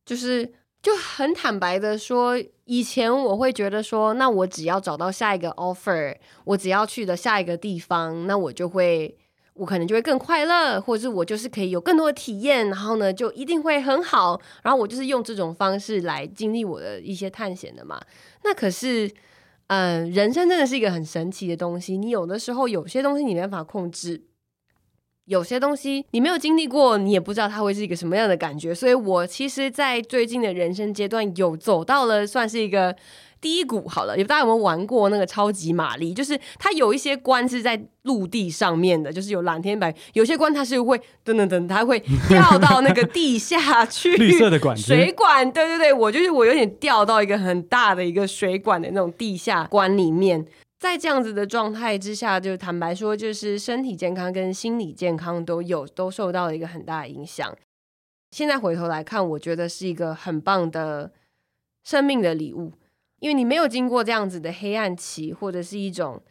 [0.05, 2.35] 就是就很坦白的说，
[2.65, 9.17] 以前我会觉得说，那我只要找到下一个 offer，我只要去的下一个地方，那我就会。
[9.55, 14.39] 我可能就会更快乐，或者是我就是可以有更多的体验，然后呢，就一定会很好。
[14.63, 17.99] 然后我就是用这种方式来经历我的一些探险的嘛。
[18.43, 19.09] 那可是，
[19.67, 21.97] 嗯、人生真的是一个很神奇的东西。
[21.97, 24.21] 你有的时候有些东西你没办法控制，
[25.25, 28.73] 有些东西你没有经历过，你也不知道它会是一个什么样的感觉。
[28.73, 32.95] 所以我其实，在最近的人生阶段，有走到了算是一个。
[33.41, 36.15] 低谷好了，有大家有没有玩过那个超级玛丽？
[36.15, 44.15] 就是它有一些关是在陆地上面的，就是有蓝天白；有些关它是会噔噔噔，它会 掉到那个地下去。
[44.15, 50.43] 绿色的管子，水管，对对对，我就是我有点掉到一个很大的一个水管的那种地下关里面。
[50.77, 57.57] 在这样子的状态之下，就坦白说，就是身体健康跟心理健康都有都受到了一个很大的影响。
[58.31, 61.13] 现在回头来看，我觉得是一个很棒的
[61.83, 62.73] 生命的礼物。
[63.19, 66.21] 因为你没有经过这样子的黑暗期，或者是一种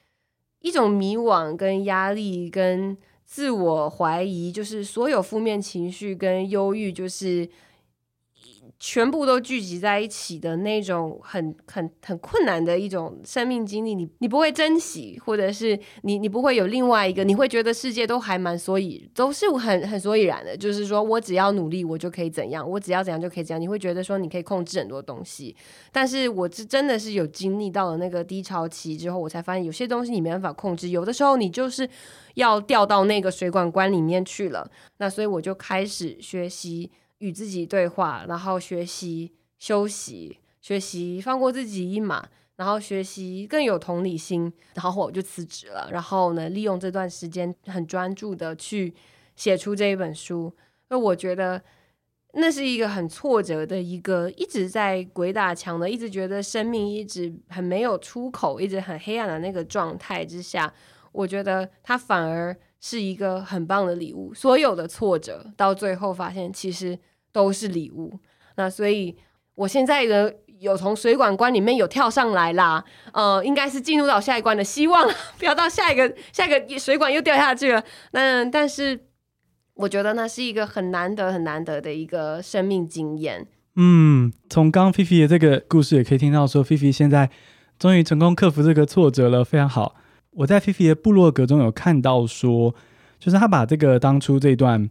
[0.61, 7.48] 一种迷惘、跟压力、跟自我怀疑，就是所有负面情绪跟忧郁，就是。
[8.86, 25.56] 全部都聚集在一起的那种很很很困难的一种生命经历，你你不会珍惜，或者是你你不会有另外一个，你会觉得世界都还蛮所以都是很很所以然的，就是说我只要努力，我就可以怎样，我只要怎样就可以怎样，你会觉得说你可以控制很多东西，
[25.90, 31.88] 但是我是真的是有经历到了那个低潮期之后，我才发现有些东西你没办法控制，有的时候你就是
[32.34, 36.90] 要掉到那个水管关里面去了，那所以我就开始学习。
[37.18, 45.88] 与自己对话，然后学习休息，学习放过自己一马，然后学习更有同理心，然后我就辞职了。
[45.90, 48.94] 然后呢，利用这段时间很专注的去
[49.37, 50.53] 写出这一本书。
[50.88, 51.62] 那我觉得
[52.35, 60.72] 那是一个很挫折的一个，一直在鬼打墙的，一直觉得生命一直很没有出口，一直很黑暗的那个状态之下，
[61.14, 64.35] 我觉得它反而是一个很棒的礼物。
[64.35, 66.98] 所有的挫折到最后发现，其实
[67.33, 68.20] 都是礼物。
[68.57, 69.16] 那所以。
[69.57, 77.81] 我现在的，有从水管关里面有跳上来啦，呃，应该是进入到下一关的希望， 不要到下一个下一个水管又掉下去了。
[78.11, 78.98] 那但是
[79.74, 83.46] 我觉得那是一个很难得很难得的一个生命经验。
[83.77, 87.31] 嗯，从刚菲菲的这个故事也可以听到说，菲菲现在
[87.79, 89.94] 终于成功克服这个挫折了，非常好。
[90.34, 92.74] 我在菲菲的部落格中有看到说，
[93.18, 94.90] 就是他把这个当初这段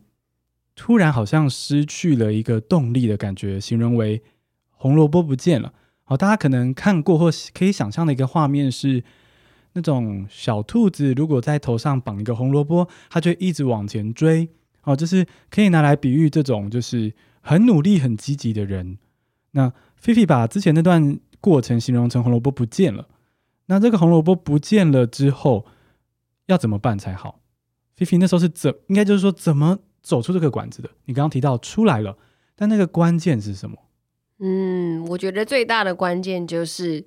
[0.75, 4.21] 突然好像失去了一个动力的感觉，形容为。
[4.75, 5.71] 红萝卜不见了，
[6.03, 9.01] 好，大家可能看过或可以想象的一个画面是，
[9.71, 14.49] 那种小兔子如果在头上绑一个红萝卜，它就一直往前追，
[14.83, 18.97] 哦，就是可以拿来比喻这种就是很努力、很积极的人。
[19.51, 23.07] 那菲菲把之前那段过程形容成红萝卜不见了，
[23.73, 25.65] 那这个红萝卜不见了之后
[26.45, 27.39] 要怎么办才好？
[27.95, 30.89] 菲菲那时候是怎，应该就是说怎么走出这个管子的？
[31.05, 32.15] 你刚刚提到出来了，
[32.55, 33.77] 但那个关键是什么？
[34.37, 37.03] 嗯，我觉得最大的关键就是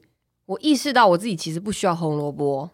[0.47, 2.71] 我意识到我自己其实不需要红萝卜。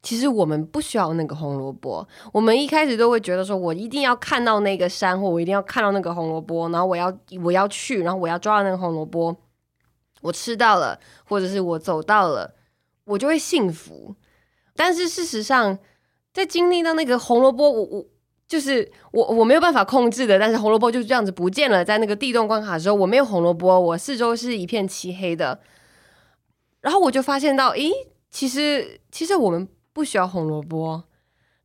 [0.00, 2.06] 其实我们不需要那个红萝卜。
[2.32, 9.36] 我们一开始都会觉得说，我一定要看到那个山，或我一定要看到那个红萝卜，然后我要我要去，然后我要抓到那个红萝卜，
[10.20, 12.54] 我吃到了，或者是我走到了，
[13.08, 14.14] 我就会幸福。
[14.76, 15.78] 但是事实上，
[16.32, 18.06] 在经历到那个红萝卜，我我。
[18.48, 21.84] 就是我我没有办法控制的，但是红萝卜就这样子不见了。
[21.84, 25.60] 在那个地洞关卡的时候，我没有红萝卜，我四周是一片漆黑的。
[26.80, 27.92] 然后我就发现到，诶，
[28.30, 31.04] 其实其实我们不需要红萝卜。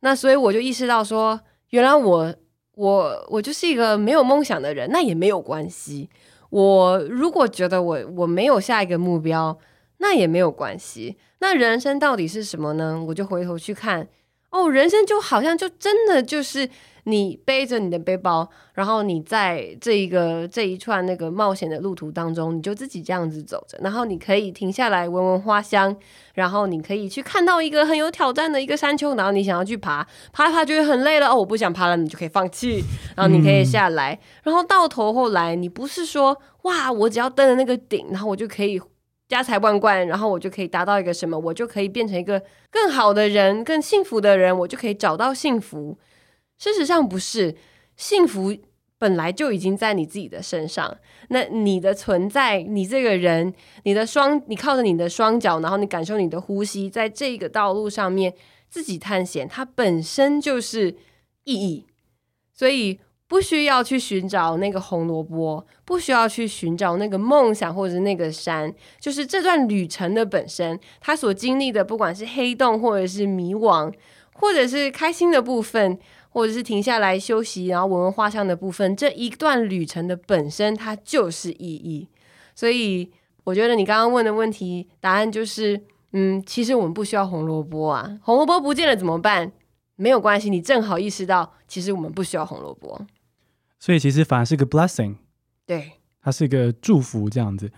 [0.00, 2.34] 那所以我就意识到说，原来我
[2.74, 6.10] 我我就是一个没有梦想的人，那也没有关系。
[6.50, 9.58] 我如果觉得我我没有下一个目标，
[9.98, 11.16] 那也没有关系。
[11.40, 13.04] 那人生到底是什么呢？
[13.08, 14.08] 我就回头去看。
[14.50, 16.68] 哦，人生就好像就真的就是
[17.06, 25.96] 你背着你的背包，然后你在这一个这一串那个冒险的路途当中，你就自己这样子走着，然后你可以停下来闻闻花香，
[26.34, 32.80] 然后你可以去看到一个很有挑战的一个山丘，然后你想要去爬，爬爬觉得很累了，哦，我不想爬了，你就可以放弃，
[33.16, 38.80] 然后你可以下来，嗯、然后到头后来，你不是说哇，我只要登了那个顶，然后我就可以。
[39.26, 41.38] 家财万贯，然后我就可以达到一个什么？
[41.38, 45.98] 我就可以变成一个更好的人，更幸福的人，我就可以找到幸福。
[46.58, 47.56] 事实上不是，
[47.96, 48.54] 幸福
[48.98, 50.96] 本来就已经在你自己的身上。
[51.28, 53.52] 那你的存在，你这个人，
[53.84, 58.34] 你的双，你靠着你的双脚，然后你感受你的呼吸，在这个道路上面
[58.68, 60.96] 自己探险，它本身就是
[61.44, 61.86] 意义。
[62.52, 63.00] 所以。
[63.34, 73.92] 不需要去寻找那个红萝卜，不需要去寻找那个梦想或者那个山，就是这段旅程的本身，他所经历的，不管是黑洞，或者是迷惘，
[74.34, 82.06] 或者是开心的部分，或者是停下来休息，然后闻闻花香的部分，这一段旅程的本身，它就是意义。
[82.54, 83.10] 所以，
[83.42, 89.50] 我觉得你刚刚问的问题，答案就是，嗯，其实我们不需要红萝卜啊，红萝卜不见了怎么办？
[89.96, 93.04] 没有关系，你正好意识到，其实我们不需要红萝卜。
[93.84, 95.16] 所以其实反而是个 blessing，
[95.66, 95.92] 对，
[96.22, 97.70] 它是一个祝福这样子。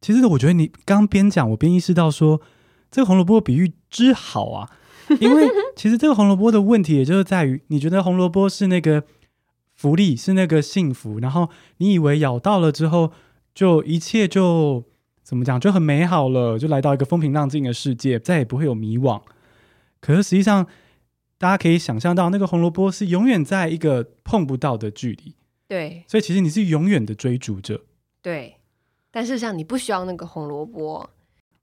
[0.00, 2.40] 其实我觉得你刚边讲，我边意识到说，
[2.90, 4.68] 这个红萝卜比喻之好啊，
[5.20, 9.04] 因为其实这个红萝卜的问题，也就是在于你觉得红萝卜是那个
[9.72, 13.12] 福利，是那个幸福，然后你以为咬到了之后，
[13.54, 14.82] 就一切就
[15.22, 19.22] 怎么讲，就很美好了，就来到一个风平浪静的世界，再也不会有迷惘。
[20.00, 20.66] 可是实际上，
[21.38, 25.36] 大家可以想象到，那个红萝卜是永远在一个碰不到的距离。
[25.72, 27.82] 对，所以其实你是永远的追逐者。
[28.20, 28.56] 对，
[29.10, 31.08] 但事实上你不需要那个红萝卜。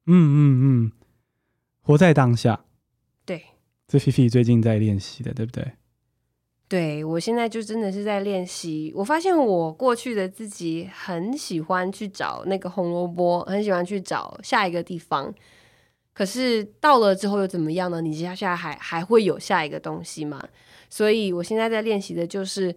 [0.07, 0.91] 嗯嗯嗯，
[1.83, 2.65] 活在当下。
[3.23, 3.43] 对，
[3.87, 5.73] 这菲菲最近在练习的，对不对？
[6.67, 8.91] 对，我现在就真的是在练习。
[8.95, 15.31] 我发现我过去的自己很喜欢去找那个红萝卜，很喜欢去找下一个地方。
[16.15, 18.01] 可是到了之后又怎么样呢？
[18.01, 20.43] 你接下来还还会有下一个东西吗？
[20.89, 22.75] 所以我现在在练习的就是。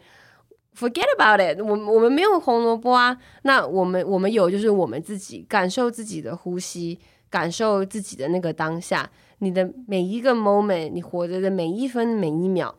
[0.75, 6.99] Forget about it，我我们没有红萝卜啊，那我们我们有就是我们自己感受自己的呼吸，
[7.29, 12.75] 感受自己的那个当下，你的每一个 moment，你活着的每一分每一秒，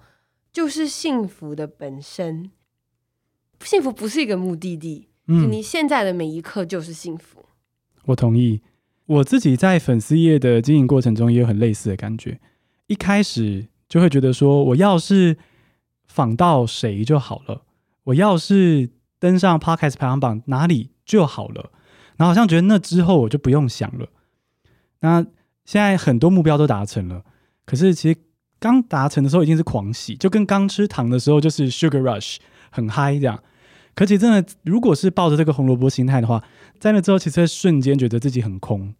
[0.51, 2.49] 就是幸福的本身。
[3.61, 7.45] 幸福不是一个目的地，嗯，你现在的每一刻就是幸福。
[8.05, 8.61] 我同意。
[9.05, 12.39] 我自己在粉丝页的经营过程中也有很类似的感觉。
[12.87, 15.37] 一开始就会觉得说，我要是
[16.07, 17.63] 仿到谁就好了，
[18.05, 18.89] 我要是
[19.19, 21.71] 登上 Podcast 排行榜哪里就好了，
[22.17, 24.07] 然后好像觉得那之后我就不用想了。
[25.01, 25.25] 那
[25.65, 27.23] 现在很多目标都达成了，
[27.65, 28.19] 可是其实
[28.59, 32.37] 刚达成的时候已经是狂喜，就跟刚吃糖的时候就是 Sugar Rush
[32.71, 33.41] 很嗨这样。
[33.95, 36.43] 可其实真的，如果是抱着这个红萝卜心态的话，
[36.79, 38.93] 在那之后其实会瞬间觉得自己很空。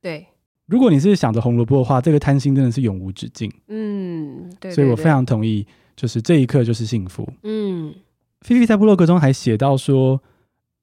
[0.00, 0.26] 对，
[0.66, 3.52] 如果你是想着红萝卜的话，这个贪心真的是永无止境。
[3.68, 7.32] 嗯，对，对，对，所以我非常同意，就是这一刻就是幸福。
[7.44, 7.94] 嗯，
[8.42, 10.20] 菲菲在部落格中还写到说，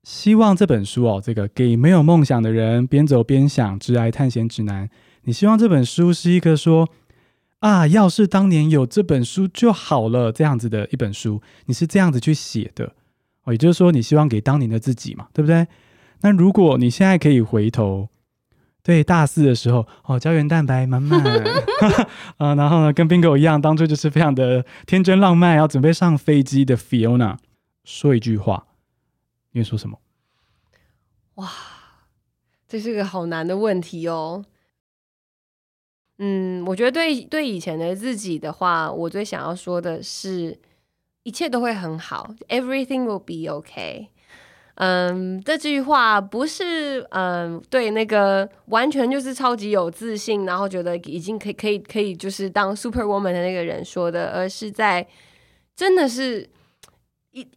[0.03, 4.89] 希望这本书哦，这个给没有梦想的人边走边想职涯探险指南。
[5.24, 6.89] 你希望这本书是一个说
[7.60, 12.93] 啊，要是当年有这本书就好了这样子的一本书，你是这样子去写的
[13.43, 13.51] 哦。
[13.51, 15.68] 也就是说，你希望给当年的自己嘛，对不对？
[16.22, 18.07] 那如果你现在可以回头，
[18.82, 21.22] 对大四的时候，哦，胶原蛋白满满，
[22.38, 27.36] 啊，然后呢，跟 Bingo 一样，当初就是非常的天真浪漫，要准备上飞机的 Fiona，
[27.84, 28.68] 说一句话，
[29.52, 30.00] 你会说什么？
[31.36, 31.52] 哇，
[32.68, 34.46] 这是个好难的问题哦。
[36.18, 40.60] 嗯，我觉得对对以前的自己的话，我最想要说的是。
[41.24, 44.08] 一切都会很好，Everything will be okay。
[44.76, 55.06] 嗯，这句话不是嗯对那个完全就是超级有自信，然后觉得已经可以可以可以就是当 super woman 的那个人说的，而是在
[55.76, 56.50] 真的是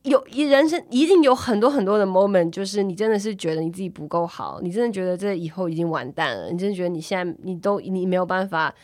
[0.03, 8.75] 有一人生一定有很多很多的 moment，就是你真的是觉得你自己不够好，你真的觉得这以后已经完蛋了，你真的觉得你现在你都你没有办法。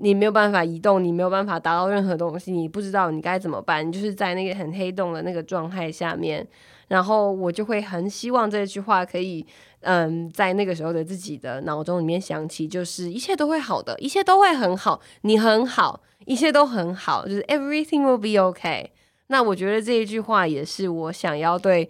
[0.00, 6.46] 你没有办法移动，你没有办法达到任何东西，你不知道你该怎么办，你就是在那个很黑洞的那个状态下面。
[6.86, 9.44] 然后我就会很希望这句话可以，
[9.80, 18.86] 嗯，在那个时候的自己的脑中里面响起，就是一切都会好的，一切都会很好，你很好，一切都很好，就是 everything will be okay。
[19.28, 21.88] 那我觉得这一句话也是我想要对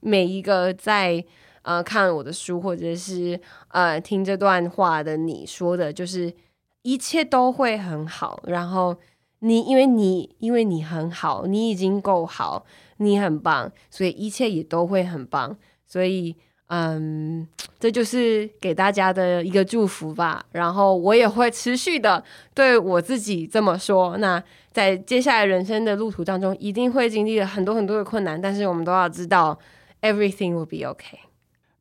[0.00, 1.24] 每一个在
[1.62, 6.34] 呃看我的书或者是呃听这段话的你说的，就是。
[6.82, 8.96] 一切都会很好，然后
[9.40, 12.64] 你因为你因为你很好，你已经够好，
[12.98, 15.58] 你很棒，所以一切也都会很棒。
[15.84, 16.36] 所以，
[16.68, 17.46] 嗯，
[17.78, 20.44] 这就是给大家的一个祝福吧。
[20.52, 22.22] 然后我也会持续的
[22.54, 24.16] 对我自己这么说。
[24.18, 24.42] 那
[24.72, 29.58] 在接下来人生的路途当中，一定会经历了很多很多的困难，但是我们都要知道
[30.02, 31.18] ，everything will be okay。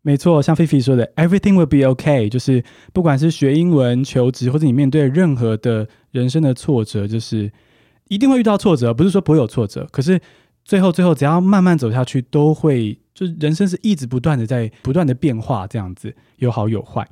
[0.02, 2.64] 没错，像菲菲说的，everything will be okay，就是
[2.94, 7.52] 不管是学英文、求职，或者你面对任何的人生的挫折，就是
[8.08, 10.22] 一定会遇到挫折，不是说不会有挫折，可是
[10.64, 17.08] 最后最后只要慢慢走下去，都会就是人生是一直不断的在不断的变化，这样子有好有坏。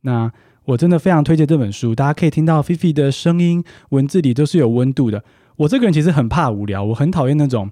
[0.00, 0.32] 那
[0.64, 5.22] 我真的非常推荐这本书，大家可以听到菲菲的声音，文字里都是有温度的。
[5.56, 7.70] 我这个人其实很怕无聊，我很讨厌那种。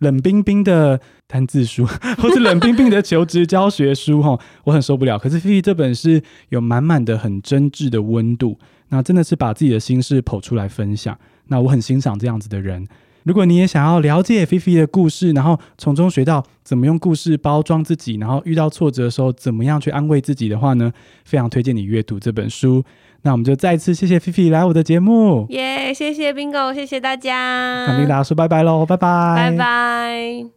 [0.00, 1.86] 冷冰冰的单字书，
[2.20, 5.18] 或是冷冰冰的求职教学书，哈，我很受不了。
[5.18, 8.58] 可是菲菲这本是有满满的很真挚的温度，
[8.90, 11.18] 那真的是把自己的心事剖出来分享。
[11.46, 12.86] 那我很欣赏这样子的人。
[13.26, 20.92] 如果你也想要了解菲菲的故事，然后从中学到怎么用故事包装自己，然后遇到挫折的时候怎么样去安慰自己的话呢，
[21.24, 22.84] 非常推荐你阅读这本书。
[23.22, 25.92] 那我们就再次谢谢菲菲来我的节目，耶！
[25.92, 30.55] 谢谢 Bingo，谢谢大家，那跟大家说拜拜喽，拜拜，拜拜。